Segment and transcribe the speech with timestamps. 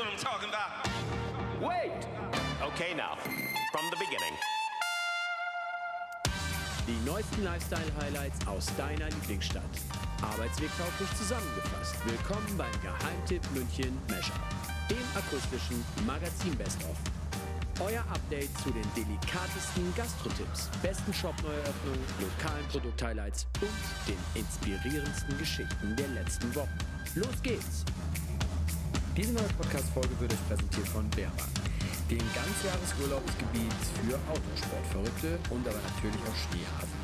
[0.00, 0.70] what I'm talking about.
[1.60, 1.92] Wait!
[2.72, 3.16] Okay, now,
[3.70, 4.32] from the beginning.
[6.86, 9.62] Die neuesten Lifestyle-Highlights aus deiner Lieblingsstadt.
[10.22, 11.96] Arbeitsweg tauglich zusammengefasst.
[12.06, 14.40] Willkommen beim Geheimtipp München Mashup,
[14.88, 16.96] dem akustischen Magazin Best of.
[17.86, 26.08] Euer Update zu den delikatesten Gastrotipps, besten Shop-Neueröffnungen, lokalen Produkt-Highlights und den inspirierendsten Geschichten der
[26.08, 26.78] letzten Wochen.
[27.16, 27.84] Los geht's!
[29.16, 31.48] Diese neue Podcast-Folge wird euch präsentiert von Berber,
[32.08, 33.72] dem Ganzjahresurlaubsgebiet
[34.06, 37.00] für Autosportverrückte und aber natürlich auch Schneehasen.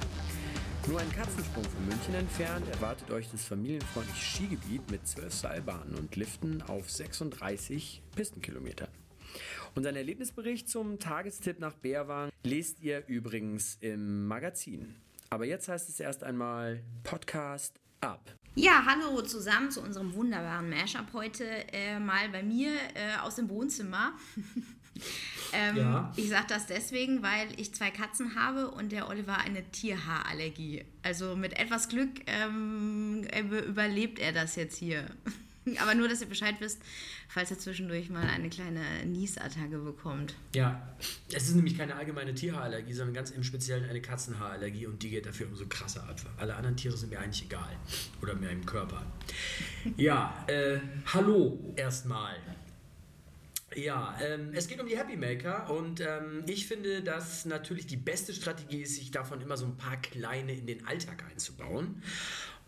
[0.86, 6.14] Nur einen Katzensprung von München entfernt erwartet euch das familienfreundliche Skigebiet mit 12 Seilbahnen und
[6.14, 8.88] Liften auf 36 Pistenkilometern.
[9.74, 14.94] Unseren Erlebnisbericht zum Tagestipp nach Bärwang lest ihr übrigens im Magazin.
[15.28, 18.20] Aber jetzt heißt es erst einmal Podcast ab.
[18.54, 23.50] Ja, hallo zusammen zu unserem wunderbaren Mashup heute äh, mal bei mir äh, aus dem
[23.50, 24.12] Wohnzimmer.
[25.52, 26.12] ähm, ja.
[26.16, 30.84] Ich sage das deswegen, weil ich zwei Katzen habe und der Oliver eine Tierhaarallergie.
[31.02, 33.26] Also mit etwas Glück ähm,
[33.68, 35.06] überlebt er das jetzt hier.
[35.80, 36.80] Aber nur, dass ihr Bescheid wisst,
[37.28, 40.34] falls er zwischendurch mal eine kleine Niesattacke bekommt.
[40.54, 40.96] Ja,
[41.32, 45.26] es ist nämlich keine allgemeine Tierhaarallergie, sondern ganz im Speziellen eine Katzenhaarallergie und die geht
[45.26, 46.16] dafür umso krasser ab.
[46.38, 47.76] Alle anderen Tiere sind mir eigentlich egal.
[48.22, 49.04] Oder mehr im Körper.
[49.96, 52.36] Ja, äh, hallo erstmal.
[53.74, 57.96] Ja, ähm, es geht um die Happy Maker und ähm, ich finde, dass natürlich die
[57.96, 62.02] beste Strategie ist, sich davon immer so ein paar kleine in den Alltag einzubauen.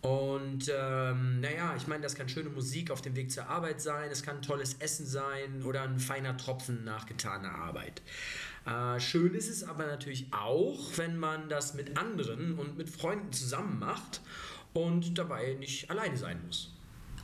[0.01, 4.09] Und ähm, naja, ich meine, das kann schöne Musik auf dem Weg zur Arbeit sein,
[4.09, 8.01] es kann tolles Essen sein oder ein feiner Tropfen nach getaner Arbeit.
[8.65, 13.33] Äh, schön ist es aber natürlich auch, wenn man das mit anderen und mit Freunden
[13.33, 14.21] zusammen macht
[14.73, 16.71] und dabei nicht alleine sein muss.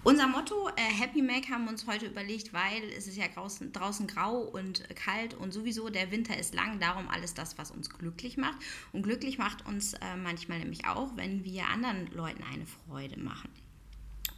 [0.05, 3.73] Unser Motto äh, Happy Make haben wir uns heute überlegt, weil es ist ja draußen,
[3.73, 7.89] draußen grau und kalt und sowieso der Winter ist lang, darum alles das, was uns
[7.89, 8.59] glücklich macht.
[8.93, 13.49] Und glücklich macht uns äh, manchmal nämlich auch, wenn wir anderen Leuten eine Freude machen.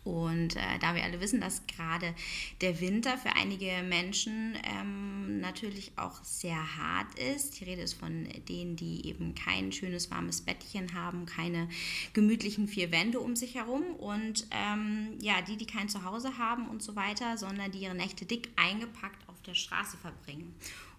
[0.08, 2.16] Und äh, da wir alle wissen, dass gerade
[2.62, 7.60] der Winter für einige Menschen ähm, natürlich auch sehr hart ist.
[7.60, 11.68] Die Rede ist von denen, die eben kein schönes warmes Bettchen haben, keine
[12.14, 16.82] gemütlichen vier Wände um sich herum und ähm, ja, die, die kein Zuhause haben und
[16.82, 20.56] so weiter, sondern die ihre Nächte dick eingepackt auf der Straße verbringen.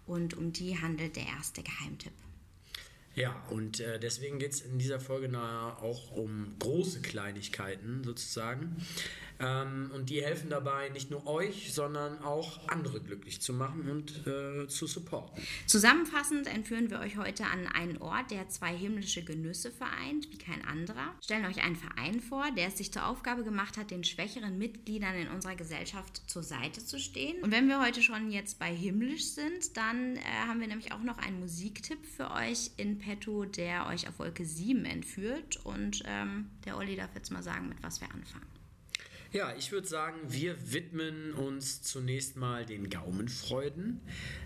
[0.07, 2.13] Und um die handelt der erste Geheimtipp.
[3.19, 5.29] Ja, und äh, deswegen geht es in dieser Folge
[5.83, 8.77] auch um große Kleinigkeiten sozusagen.
[9.41, 14.27] Ähm, und die helfen dabei, nicht nur euch, sondern auch andere glücklich zu machen und
[14.27, 15.43] äh, zu supporten.
[15.67, 20.65] Zusammenfassend entführen wir euch heute an einen Ort, der zwei himmlische Genüsse vereint, wie kein
[20.65, 21.15] anderer.
[21.23, 25.15] Stellen euch einen Verein vor, der es sich zur Aufgabe gemacht hat, den schwächeren Mitgliedern
[25.15, 27.43] in unserer Gesellschaft zur Seite zu stehen.
[27.43, 31.03] Und wenn wir heute schon jetzt bei himmlisch sind, dann äh, haben wir nämlich auch
[31.03, 35.65] noch einen Musiktipp für euch in petto, der euch auf Wolke 7 entführt.
[35.65, 38.58] Und ähm, der Olli darf jetzt mal sagen, mit was wir anfangen.
[39.31, 44.01] Ja, ich würde sagen, wir widmen uns zunächst mal den Gaumenfreuden.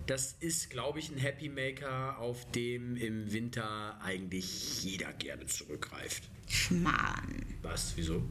[0.07, 6.25] Das ist, glaube ich, ein Happy Maker, auf dem im Winter eigentlich jeder gerne zurückgreift.
[6.49, 7.47] Schmarrn.
[7.63, 7.93] Was?
[7.97, 8.25] Wieso?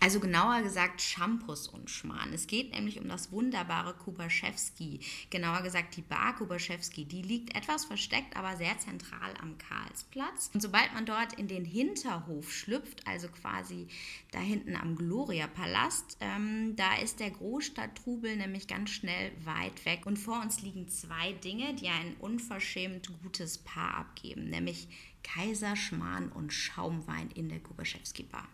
[0.00, 2.32] Also genauer gesagt Shampoos und Schmarrn.
[2.32, 5.00] Es geht nämlich um das wunderbare Kubaschewski.
[5.28, 7.04] Genauer gesagt die Bar Kubaschewski.
[7.04, 10.50] Die liegt etwas versteckt, aber sehr zentral am Karlsplatz.
[10.54, 13.88] Und sobald man dort in den Hinterhof schlüpft, also quasi
[14.30, 20.06] da hinten am Gloria-Palast, ähm, da ist der Großstadttrubel nämlich ganz schnell weit weg.
[20.06, 24.88] Und vor uns liegen zwei Dinge, die ein unverschämt gutes Paar abgeben, nämlich
[25.24, 28.48] Kaiserschmarrn und Schaumwein in der Kubaschewski Bar.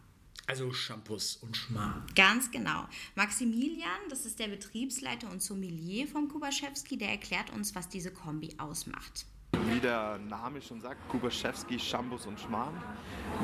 [0.46, 2.02] Also Shampoos und Schmarrn.
[2.14, 2.86] Ganz genau.
[3.14, 8.54] Maximilian, das ist der Betriebsleiter und Sommelier von Kubaschewski, der erklärt uns, was diese Kombi
[8.58, 9.24] ausmacht.
[9.68, 12.74] Wie der Name schon sagt, Kubaschewski, Shampoos und Schmarrn.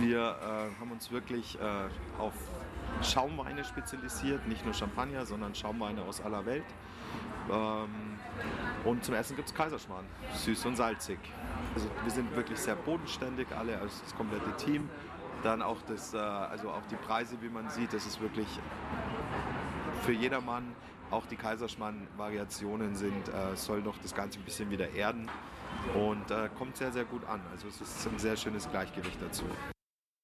[0.01, 1.89] Wir äh, haben uns wirklich äh,
[2.19, 2.35] auf
[3.03, 6.65] Schaumweine spezialisiert, nicht nur Champagner, sondern Schaumweine aus aller Welt.
[7.51, 8.19] Ähm,
[8.85, 10.05] und zum Essen gibt es Kaiserschmarrn,
[10.35, 11.19] süß und salzig.
[11.75, 14.89] Also wir sind wirklich sehr bodenständig, alle, also das komplette Team.
[15.43, 18.49] Dann auch das, äh, also auch die Preise, wie man sieht, das ist wirklich
[20.03, 20.75] für jedermann.
[21.11, 25.29] Auch die Kaiserschmarrn-Variationen sind, äh, soll noch das Ganze ein bisschen wieder erden
[25.95, 27.41] und äh, kommt sehr, sehr gut an.
[27.51, 29.45] Also es ist ein sehr schönes Gleichgewicht dazu.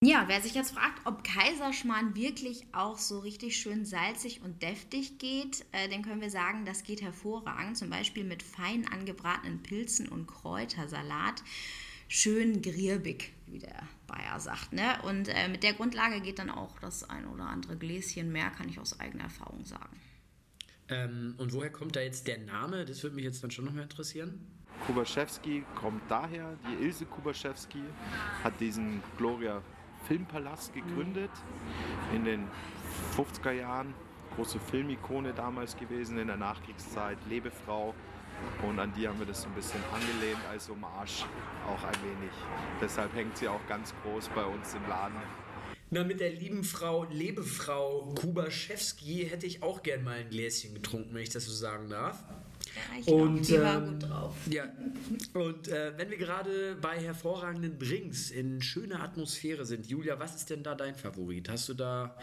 [0.04, 5.18] Ja, wer sich jetzt fragt, ob Kaiserschmarrn wirklich auch so richtig schön salzig und deftig
[5.18, 7.78] geht, äh, den können wir sagen, das geht hervorragend.
[7.78, 11.42] Zum Beispiel mit fein angebratenen Pilzen und Kräutersalat
[12.08, 14.72] schön grirbig, wie der Bayer sagt.
[14.72, 15.00] Ne?
[15.02, 18.68] Und äh, mit der Grundlage geht dann auch das ein oder andere Gläschen mehr, kann
[18.68, 20.00] ich aus eigener Erfahrung sagen.
[20.88, 22.84] Ähm, und woher kommt da jetzt der Name?
[22.84, 24.40] Das würde mich jetzt dann schon noch mehr interessieren.
[24.86, 27.82] Kubaschewski kommt daher, die Ilse Kubaschewski
[28.44, 29.62] hat diesen Gloria
[30.06, 31.30] Filmpalast gegründet
[32.14, 32.46] in den
[33.16, 33.94] 50er Jahren.
[34.36, 37.94] Große Filmikone damals gewesen in der Nachkriegszeit, Lebefrau.
[38.62, 41.24] Und an die haben wir das so ein bisschen angelehnt als Hommage
[41.66, 42.32] auch ein wenig.
[42.80, 45.16] Deshalb hängt sie auch ganz groß bei uns im Laden.
[45.90, 51.14] Na, mit der lieben Frau, Lebefrau Kubaschewski hätte ich auch gern mal ein Gläschen getrunken,
[51.14, 52.24] wenn ich das so sagen darf.
[52.76, 54.34] Ja, ich Und, die war ähm, gut drauf.
[54.50, 54.64] Ja,
[55.32, 60.50] und äh, wenn wir gerade bei hervorragenden Drinks in schöner Atmosphäre sind, Julia, was ist
[60.50, 61.48] denn da dein Favorit?
[61.48, 62.16] Hast du da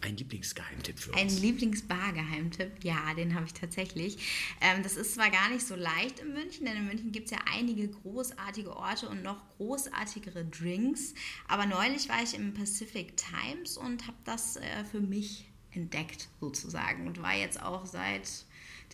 [0.00, 1.20] einen Lieblingsgeheimtipp für uns?
[1.20, 4.18] Ein Lieblingsbar-Geheimtipp, ja, den habe ich tatsächlich.
[4.60, 7.30] Ähm, das ist zwar gar nicht so leicht in München, denn in München gibt es
[7.30, 11.14] ja einige großartige Orte und noch großartigere Drinks.
[11.46, 17.06] Aber neulich war ich im Pacific Times und habe das äh, für mich entdeckt, sozusagen.
[17.06, 18.28] Und war jetzt auch seit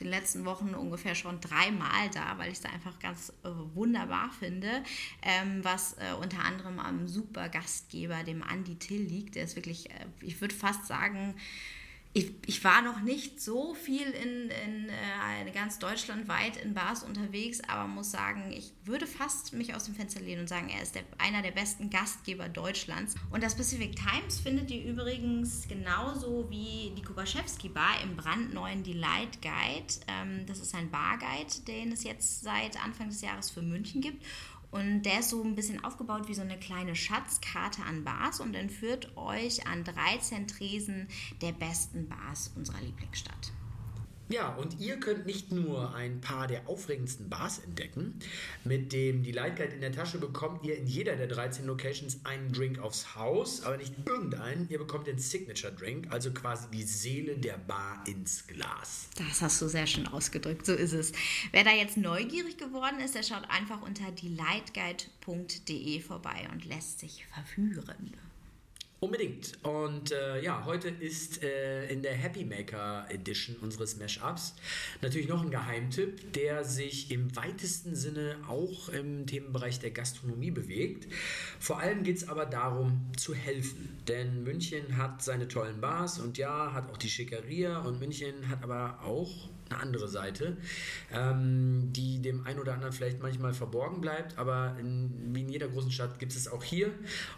[0.01, 4.83] den letzten Wochen ungefähr schon dreimal da, weil ich es einfach ganz äh, wunderbar finde.
[5.23, 9.35] Ähm, was äh, unter anderem am super Gastgeber, dem Andy Till, liegt.
[9.35, 11.35] Der ist wirklich, äh, ich würde fast sagen,
[12.15, 17.61] ich, ich war noch nicht so viel in, in äh, ganz deutschlandweit in Bars unterwegs,
[17.69, 20.95] aber muss sagen, ich würde fast mich aus dem Fenster lehnen und sagen, er ist
[20.95, 23.15] der, einer der besten Gastgeber Deutschlands.
[23.31, 29.43] Und das Pacific Times findet ihr übrigens genauso wie die Kubaschewski Bar im brandneuen Delight
[29.43, 29.95] Guide.
[30.09, 34.25] Ähm, das ist ein Barguide, den es jetzt seit Anfang des Jahres für München gibt.
[34.71, 38.55] Und der ist so ein bisschen aufgebaut wie so eine kleine Schatzkarte an Bars und
[38.55, 41.09] entführt euch an 13 Tresen
[41.41, 43.53] der besten Bars unserer Lieblingsstadt.
[44.31, 48.19] Ja, und ihr könnt nicht nur ein paar der aufregendsten Bars entdecken.
[48.63, 52.53] Mit dem Delight Guide in der Tasche bekommt ihr in jeder der 13 Locations einen
[52.53, 54.69] Drink aufs Haus, aber nicht irgendeinen.
[54.69, 59.09] Ihr bekommt den Signature Drink, also quasi die Seele der Bar ins Glas.
[59.17, 61.13] Das hast du sehr schön ausgedrückt, so ist es.
[61.53, 67.25] Wer da jetzt neugierig geworden ist, der schaut einfach unter delightguide.de vorbei und lässt sich
[67.33, 68.13] verführen.
[69.01, 69.53] Unbedingt.
[69.63, 74.57] Und äh, ja, heute ist äh, in der Happy Maker Edition unseres Mashups
[75.03, 81.07] natürlich noch ein Geheimtipp, der sich im weitesten Sinne auch im Themenbereich der Gastronomie bewegt.
[81.61, 83.97] Vor allem geht es aber darum, zu helfen.
[84.09, 88.65] Denn München hat seine tollen Bars und ja, hat auch die Schickeria und München hat
[88.65, 90.57] aber auch eine andere Seite,
[91.13, 95.69] ähm, die dem einen oder anderen vielleicht manchmal verborgen bleibt, aber in, wie in jeder
[95.69, 96.91] großen Stadt gibt es auch hier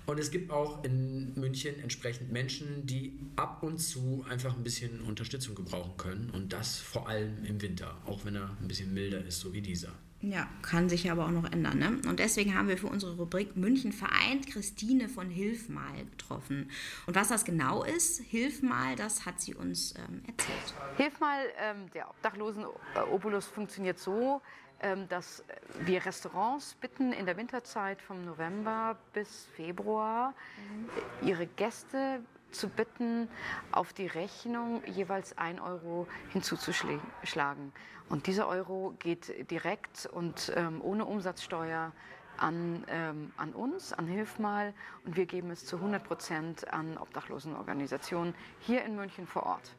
[0.06, 5.00] und es gibt auch in München entsprechend Menschen, die ab und zu einfach ein bisschen
[5.00, 9.24] Unterstützung gebrauchen können und das vor allem im Winter, auch wenn er ein bisschen milder
[9.24, 9.92] ist, so wie dieser.
[10.22, 11.78] Ja, kann sich aber auch noch ändern.
[11.78, 11.98] Ne?
[12.06, 16.70] Und deswegen haben wir für unsere Rubrik München vereint Christine von Hilfmal getroffen.
[17.06, 20.74] Und was das genau ist, Hilfmal, das hat sie uns ähm, erzählt.
[20.98, 24.42] Hilfmal, ähm, der Obdachlosen-Obolus funktioniert so,
[24.82, 25.42] ähm, dass
[25.86, 30.34] wir Restaurants bitten, in der Winterzeit vom November bis Februar
[31.22, 32.20] ihre Gäste
[32.52, 33.28] zu bitten,
[33.72, 37.72] auf die Rechnung jeweils ein Euro hinzuzuschlagen.
[38.08, 41.92] Und dieser Euro geht direkt und ähm, ohne Umsatzsteuer
[42.36, 44.74] an, ähm, an uns, an Hilfmal
[45.04, 49.76] und wir geben es zu 100 Prozent an Obdachlosenorganisationen hier in München vor Ort.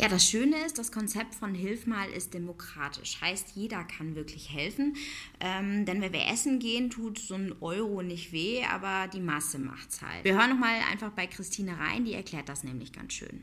[0.00, 3.20] Ja, das Schöne ist, das Konzept von Hilfmal ist demokratisch.
[3.20, 4.96] Heißt, jeder kann wirklich helfen.
[5.40, 9.58] Ähm, denn wenn wir essen gehen, tut so ein Euro nicht weh, aber die Masse
[9.58, 10.22] macht's halt.
[10.22, 13.42] Wir hören nochmal einfach bei Christine rein, die erklärt das nämlich ganz schön.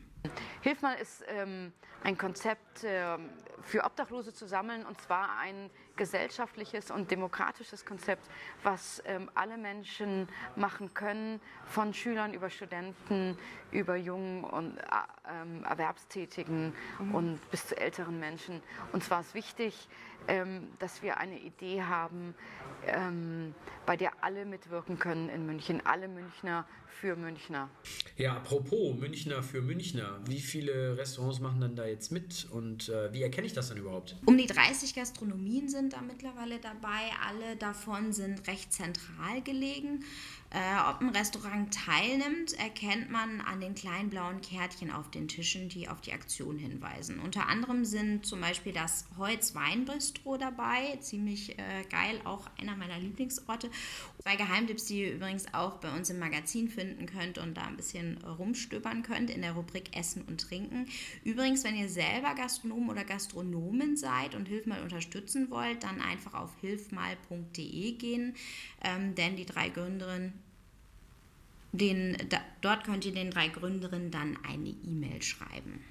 [0.62, 3.30] Hilfmal ist ähm, ein Konzept ähm,
[3.62, 8.30] für Obdachlose zu sammeln und zwar ein gesellschaftliches und demokratisches Konzept,
[8.64, 13.38] was ähm, alle Menschen machen können, von Schülern über Studenten,
[13.72, 14.84] über jungen und äh,
[15.28, 18.62] ähm, Erwerbstätigen und bis zu älteren Menschen.
[18.92, 19.88] Und zwar ist wichtig,
[20.28, 22.36] ähm, dass wir eine Idee haben,
[22.88, 23.54] ähm,
[23.86, 27.70] bei der alle mitwirken können in München, alle Münchner für Münchner.
[28.16, 33.12] Ja, apropos Münchner für Münchner, wie viele Restaurants machen dann da jetzt mit und äh,
[33.12, 34.16] wie erkenne ich das dann überhaupt?
[34.26, 37.12] Um die 30 Gastronomien sind da mittlerweile dabei.
[37.28, 40.06] Alle davon sind recht zentral gelegen.
[40.52, 45.68] Äh, ob ein Restaurant teilnimmt, erkennt man an den kleinen blauen Kärtchen auf den Tischen,
[45.68, 47.20] die auf die Aktion hinweisen.
[47.20, 53.00] Unter anderem sind zum Beispiel das Holz Weinbistro dabei, ziemlich äh, geil, auch einer meiner
[53.00, 53.70] Lieblingsorte.
[54.22, 57.78] Zwei Geheimtipps, die ihr übrigens auch bei uns im Magazin finden könnt und da ein
[57.78, 60.88] bisschen rumstöbern könnt in der Rubrik Essen und Trinken.
[61.24, 66.52] Übrigens, wenn ihr selber Gastronom oder Gastronomin seid und Hilfmal unterstützen wollt, dann einfach auf
[66.62, 68.36] hilfmal.de gehen,
[68.84, 70.34] ähm, denn die drei Gründerinnen
[71.78, 75.84] den, da, dort könnt ihr den drei Gründerinnen dann eine E-Mail schreiben.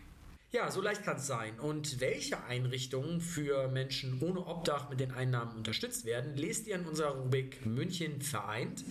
[0.54, 1.58] Ja, so leicht kann es sein.
[1.58, 6.86] Und welche Einrichtungen für Menschen ohne Obdach mit den Einnahmen unterstützt werden, lest ihr in
[6.86, 8.84] unserer Rubrik München vereint.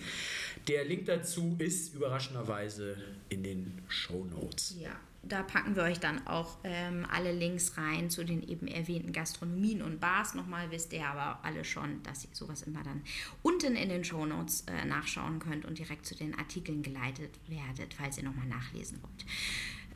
[0.68, 2.98] Der Link dazu ist überraschenderweise
[3.30, 4.76] in den Show Notes.
[4.78, 9.14] Ja, da packen wir euch dann auch ähm, alle Links rein zu den eben erwähnten
[9.14, 10.34] Gastronomien und Bars.
[10.34, 13.02] Nochmal wisst ihr aber alle schon, dass ihr sowas immer dann
[13.42, 18.18] unten in den Shownotes äh, nachschauen könnt und direkt zu den Artikeln geleitet werdet, falls
[18.18, 19.24] ihr nochmal nachlesen wollt.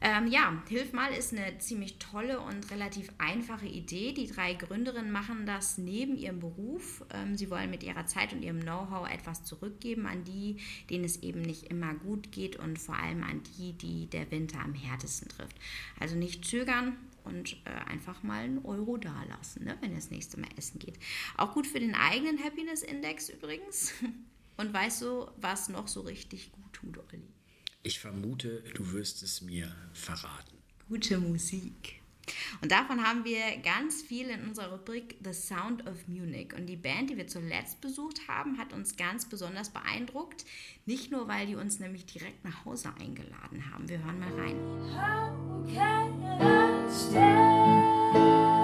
[0.00, 4.12] Ähm, ja, Hilf mal ist eine ziemlich tolle und relativ einfache Idee.
[4.12, 7.04] Die drei Gründerinnen machen das neben ihrem Beruf.
[7.12, 11.22] Ähm, sie wollen mit ihrer Zeit und ihrem Know-how etwas zurückgeben an die, denen es
[11.22, 15.28] eben nicht immer gut geht und vor allem an die, die der Winter am härtesten
[15.28, 15.56] trifft.
[15.98, 20.38] Also nicht zögern und äh, einfach mal einen Euro dalassen, ne, wenn ihr das nächste
[20.38, 20.98] Mal essen geht.
[21.36, 23.94] Auch gut für den eigenen Happiness Index übrigens.
[24.58, 27.22] Und weißt du, was noch so richtig gut tut, Olli?
[27.88, 30.58] Ich vermute, du wirst es mir verraten.
[30.90, 32.02] Gute Musik.
[32.60, 36.52] Und davon haben wir ganz viel in unserer Rubrik The Sound of Munich.
[36.54, 40.44] Und die Band, die wir zuletzt besucht haben, hat uns ganz besonders beeindruckt.
[40.84, 43.88] Nicht nur, weil die uns nämlich direkt nach Hause eingeladen haben.
[43.88, 44.58] Wir hören mal rein.
[44.94, 48.57] How can I stay?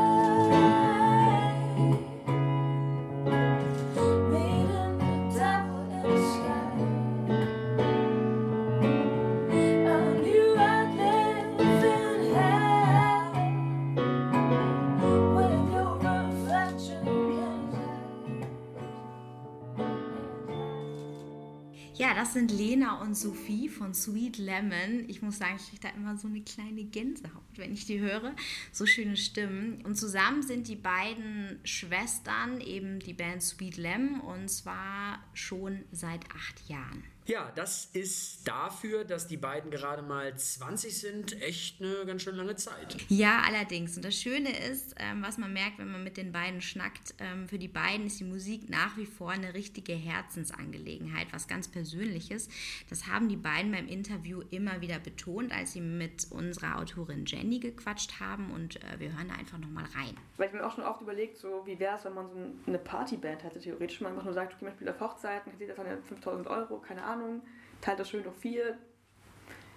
[22.35, 25.05] Sind Lena und Sophie von Sweet Lemon.
[25.07, 28.35] Ich muss sagen, ich kriege da immer so eine kleine Gänsehaut, wenn ich die höre.
[28.73, 29.83] So schöne Stimmen.
[29.85, 36.31] Und zusammen sind die beiden Schwestern eben die Band Sweet Lemon und zwar schon seit
[36.31, 37.05] acht Jahren.
[37.27, 42.37] Ja, das ist dafür, dass die beiden gerade mal 20 sind, echt eine ganz schön
[42.37, 42.97] lange Zeit.
[43.09, 43.97] Ja, allerdings.
[43.97, 47.49] Und das Schöne ist, ähm, was man merkt, wenn man mit den beiden schnackt, ähm,
[47.49, 52.49] für die beiden ist die Musik nach wie vor eine richtige Herzensangelegenheit, was ganz Persönliches.
[52.91, 57.59] Das haben die beiden beim Interview immer wieder betont, als sie mit unserer Autorin Jenny
[57.59, 58.51] gequatscht haben.
[58.51, 60.17] Und äh, wir hören da einfach nochmal rein.
[60.37, 62.37] Weil ich mir auch schon oft überlegt, so wie wäre es, wenn man so
[62.67, 64.01] eine Partyband hätte, theoretisch.
[64.01, 66.79] Man einfach nur sagt, okay, man spielt auf Hochzeiten, kassiert das dann ja 5000 Euro,
[66.79, 67.43] keine Ahnung,
[67.81, 68.79] teilt das schön durch vier.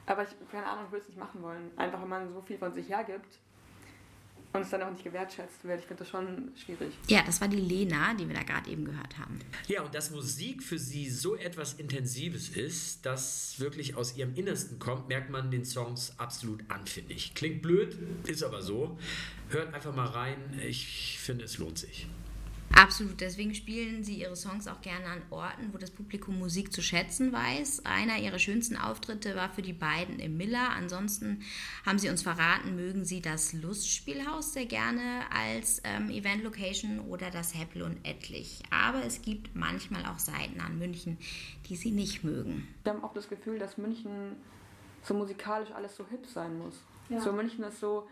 [0.05, 1.71] Aber ich, keine Ahnung, ich würde es nicht machen wollen.
[1.75, 3.39] Einfach, wenn man so viel von sich hergibt
[4.57, 5.79] und es dann auch nicht gewertschätzt wird.
[5.79, 6.93] Ich finde das schon schwierig.
[7.07, 9.39] Ja, das war die Lena, die wir da gerade eben gehört haben.
[9.67, 14.79] Ja, und dass Musik für sie so etwas Intensives ist, das wirklich aus ihrem Innersten
[14.79, 17.33] kommt, merkt man den Songs absolut an, finde ich.
[17.33, 18.97] Klingt blöd, ist aber so.
[19.49, 20.37] Hört einfach mal rein.
[20.67, 22.07] Ich finde, es lohnt sich.
[22.77, 26.83] Absolut, deswegen spielen sie ihre Songs auch gerne an Orten, wo das Publikum Musik zu
[26.83, 27.85] schätzen weiß.
[27.85, 30.69] Einer ihrer schönsten Auftritte war für die beiden im Miller.
[30.75, 31.41] Ansonsten
[31.87, 37.55] haben sie uns verraten, mögen sie das Lustspielhaus sehr gerne als ähm, Event-Location oder das
[37.55, 38.61] Heppel und Etlich.
[38.69, 41.17] Aber es gibt manchmal auch Seiten an München,
[41.67, 42.67] die sie nicht mögen.
[42.83, 44.35] Wir haben auch das Gefühl, dass München
[45.01, 46.75] so musikalisch alles so hip sein muss.
[47.09, 47.19] Ja.
[47.21, 48.07] So München ist so,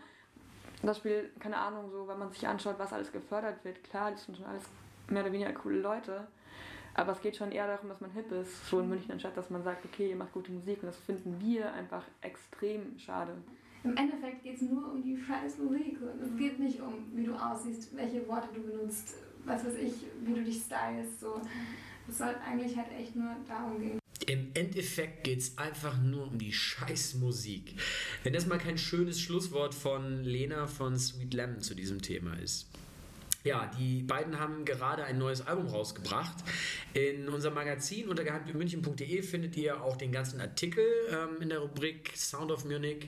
[0.82, 4.24] das Spiel, keine Ahnung, so, wenn man sich anschaut, was alles gefördert wird, klar, das
[4.24, 4.64] sind schon alles
[5.08, 6.26] mehr oder weniger coole Leute.
[6.94, 9.50] Aber es geht schon eher darum, dass man hip ist, so in München, anstatt dass
[9.50, 10.82] man sagt, okay, ihr macht gute Musik.
[10.82, 13.32] Und das finden wir einfach extrem schade.
[13.84, 15.98] Im Endeffekt geht es nur um die scheiß Musik.
[16.00, 19.14] Und es geht nicht um, wie du aussiehst, welche Worte du benutzt,
[19.44, 21.20] was weiß ich, wie du dich stylst.
[21.20, 21.40] So.
[22.08, 23.98] Es soll eigentlich halt echt nur darum gehen.
[24.26, 27.74] Im Endeffekt geht es einfach nur um die Scheißmusik.
[28.24, 32.66] Wenn das mal kein schönes Schlusswort von Lena von Sweet Lemon zu diesem Thema ist.
[33.46, 36.34] Ja, die beiden haben gerade ein neues Album rausgebracht.
[36.94, 42.10] In unserem Magazin unter geheimtippmünchen.de findet ihr auch den ganzen Artikel ähm, in der Rubrik
[42.16, 43.06] Sound of Munich.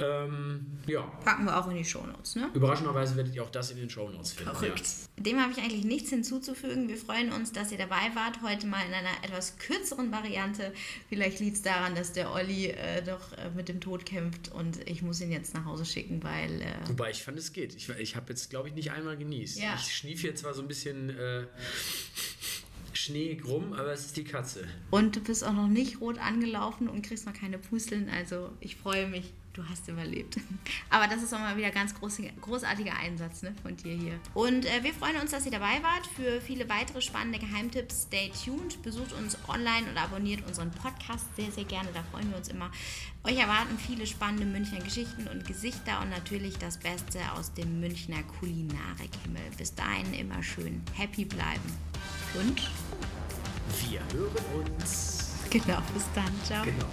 [0.00, 2.48] Ähm, ja, Packen wir auch in die Shownotes, ne?
[2.54, 4.54] überraschenderweise werdet ihr auch das in den Shownotes finden.
[4.54, 4.84] Verrückt.
[5.16, 6.88] Dem habe ich eigentlich nichts hinzuzufügen.
[6.88, 8.40] Wir freuen uns, dass ihr dabei wart.
[8.42, 10.72] Heute mal in einer etwas kürzeren Variante.
[11.08, 14.88] Vielleicht liegt es daran, dass der Olli äh, doch äh, mit dem Tod kämpft und
[14.88, 16.62] ich muss ihn jetzt nach Hause schicken, weil.
[16.62, 17.74] Äh, Wobei ich fand es geht.
[17.74, 19.58] Ich, ich habe jetzt, glaube ich, nicht einmal genießt.
[19.58, 19.74] Ja.
[19.76, 21.46] Ich schnief jetzt zwar so ein bisschen äh,
[22.92, 24.66] schneeig rum, aber es ist die Katze.
[24.90, 28.08] und du bist auch noch nicht rot angelaufen und kriegst noch keine Pusteln.
[28.08, 29.32] Also ich freue mich.
[29.58, 30.36] Du hast überlebt.
[30.88, 34.20] Aber das ist auch mal wieder ganz groß, großartiger Einsatz ne, von dir hier.
[34.32, 36.06] Und äh, wir freuen uns, dass ihr dabei wart.
[36.14, 38.80] Für viele weitere spannende Geheimtipps, stay tuned.
[38.84, 41.88] Besucht uns online und abonniert unseren Podcast sehr, sehr gerne.
[41.92, 42.70] Da freuen wir uns immer.
[43.24, 48.22] Euch erwarten viele spannende Münchner Geschichten und Gesichter und natürlich das Beste aus dem Münchner
[48.38, 49.42] Kulinarikhimmel.
[49.56, 51.74] Bis dahin immer schön happy bleiben.
[52.34, 52.62] Und
[53.90, 55.34] Wir hören uns.
[55.50, 56.32] genau, bis dann.
[56.44, 56.64] Ciao.
[56.64, 56.86] Genau.